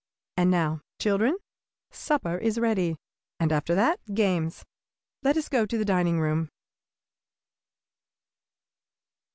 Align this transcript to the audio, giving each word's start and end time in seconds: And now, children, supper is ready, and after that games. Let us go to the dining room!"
And 0.35 0.49
now, 0.49 0.81
children, 0.97 1.37
supper 1.91 2.35
is 2.39 2.57
ready, 2.59 2.95
and 3.39 3.51
after 3.51 3.75
that 3.75 3.99
games. 4.15 4.65
Let 5.21 5.37
us 5.37 5.47
go 5.47 5.67
to 5.67 5.77
the 5.77 5.85
dining 5.85 6.19
room!" 6.19 6.49